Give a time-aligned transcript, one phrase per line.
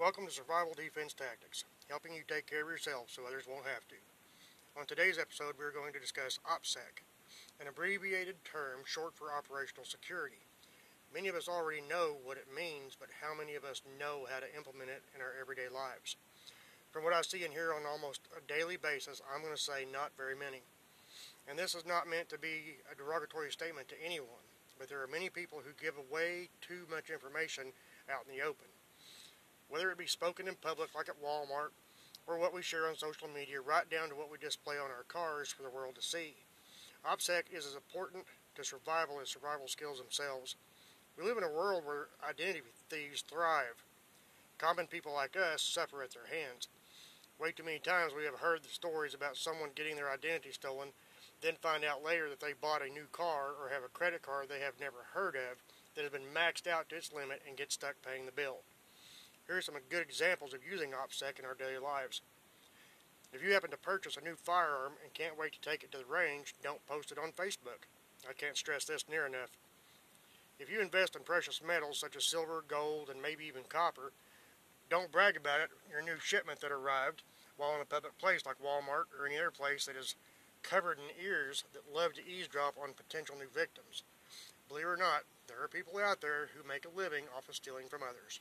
[0.00, 3.84] Welcome to Survival Defense Tactics, helping you take care of yourself so others won't have
[3.92, 4.00] to.
[4.80, 7.04] On today's episode, we're going to discuss OPSEC,
[7.60, 10.40] an abbreviated term short for Operational Security.
[11.12, 14.40] Many of us already know what it means, but how many of us know how
[14.40, 16.16] to implement it in our everyday lives?
[16.96, 19.84] From what I see and hear on almost a daily basis, I'm going to say
[19.84, 20.64] not very many.
[21.44, 24.48] And this is not meant to be a derogatory statement to anyone,
[24.80, 27.76] but there are many people who give away too much information
[28.08, 28.72] out in the open.
[29.70, 31.70] Whether it be spoken in public like at Walmart,
[32.26, 35.04] or what we share on social media, right down to what we display on our
[35.08, 36.34] cars for the world to see.
[37.08, 38.24] OPSEC is as important
[38.56, 40.56] to survival as survival skills themselves.
[41.16, 43.82] We live in a world where identity thieves thrive.
[44.58, 46.68] Common people like us suffer at their hands.
[47.38, 50.88] Way too many times we have heard the stories about someone getting their identity stolen,
[51.40, 54.48] then find out later that they bought a new car or have a credit card
[54.48, 55.62] they have never heard of
[55.94, 58.58] that has been maxed out to its limit and get stuck paying the bill.
[59.50, 62.22] Here are some good examples of using OPSEC in our daily lives.
[63.32, 65.98] If you happen to purchase a new firearm and can't wait to take it to
[65.98, 67.90] the range, don't post it on Facebook.
[68.30, 69.50] I can't stress this near enough.
[70.60, 74.12] If you invest in precious metals such as silver, gold, and maybe even copper,
[74.88, 77.24] don't brag about it, your new shipment that arrived,
[77.56, 80.14] while in a public place like Walmart or any other place that is
[80.62, 84.04] covered in ears that love to eavesdrop on potential new victims.
[84.68, 87.56] Believe it or not, there are people out there who make a living off of
[87.56, 88.38] stealing from others.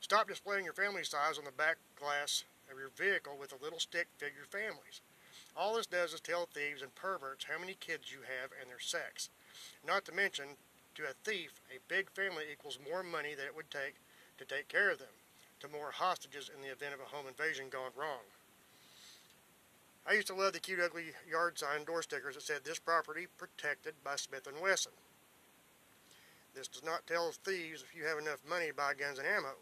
[0.00, 3.78] Stop displaying your family size on the back glass of your vehicle with a little
[3.78, 5.00] stick figure families.
[5.56, 8.80] All this does is tell thieves and perverts how many kids you have and their
[8.80, 9.28] sex.
[9.86, 10.56] Not to mention,
[10.94, 13.94] to a thief, a big family equals more money than it would take
[14.38, 15.14] to take care of them,
[15.60, 18.24] to more hostages in the event of a home invasion gone wrong.
[20.08, 23.26] I used to love the cute ugly yard sign door stickers that said this property
[23.36, 24.92] protected by Smith & Wesson.
[26.54, 29.54] This does not tell thieves if you have enough money to buy guns and ammo.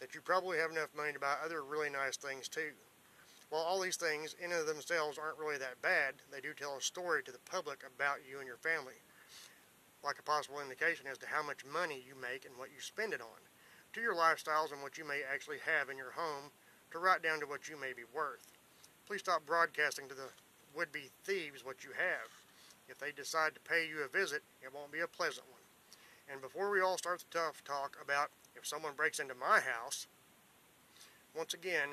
[0.00, 2.72] That you probably have enough money to buy other really nice things too.
[3.50, 6.76] While all these things in and of themselves aren't really that bad, they do tell
[6.76, 9.00] a story to the public about you and your family,
[10.04, 13.12] like a possible indication as to how much money you make and what you spend
[13.12, 13.40] it on,
[13.94, 16.52] to your lifestyles and what you may actually have in your home,
[16.92, 18.52] to right down to what you may be worth.
[19.06, 20.28] Please stop broadcasting to the
[20.76, 22.28] would-be thieves what you have.
[22.88, 25.64] If they decide to pay you a visit, it won't be a pleasant one.
[26.30, 30.06] And before we all start the tough talk about if someone breaks into my house,
[31.36, 31.90] once again,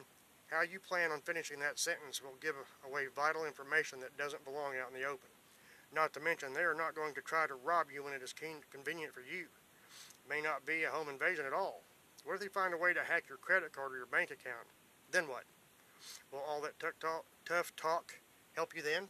[0.48, 2.56] how you plan on finishing that sentence will give
[2.88, 5.30] away vital information that doesn't belong out in the open.
[5.94, 8.34] Not to mention, they are not going to try to rob you when it is
[8.72, 9.46] convenient for you.
[9.46, 11.82] It may not be a home invasion at all.
[12.26, 14.66] What if they find a way to hack your credit card or your bank account?
[15.12, 15.44] Then what?
[16.32, 16.80] Will all that
[17.46, 18.16] tough talk
[18.56, 19.08] help you then?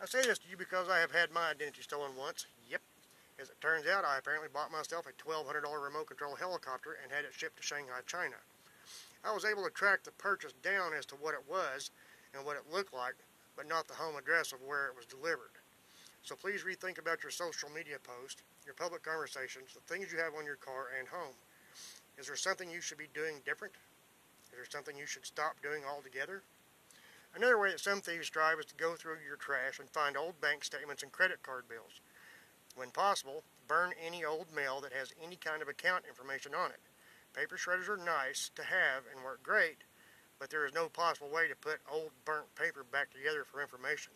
[0.00, 2.46] I say this to you because I have had my identity stolen once.
[3.40, 7.24] As it turns out, I apparently bought myself a $1,200 remote control helicopter and had
[7.24, 8.36] it shipped to Shanghai, China.
[9.24, 11.90] I was able to track the purchase down as to what it was
[12.34, 13.16] and what it looked like,
[13.56, 15.56] but not the home address of where it was delivered.
[16.22, 20.34] So please rethink about your social media posts, your public conversations, the things you have
[20.36, 21.36] on your car and home.
[22.18, 23.72] Is there something you should be doing different?
[24.52, 26.42] Is there something you should stop doing altogether?
[27.34, 30.38] Another way that some thieves strive is to go through your trash and find old
[30.42, 32.00] bank statements and credit card bills.
[32.76, 36.80] When possible, burn any old mail that has any kind of account information on it.
[37.34, 39.78] Paper shredders are nice to have and work great,
[40.38, 44.12] but there is no possible way to put old burnt paper back together for information.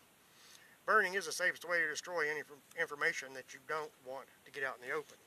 [0.85, 2.41] Burning is the safest way to destroy any
[2.79, 5.17] information that you don't want to get out in the open.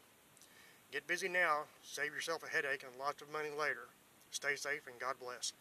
[0.92, 3.88] Get busy now, save yourself a headache and lots of money later.
[4.30, 5.52] Stay safe and God bless.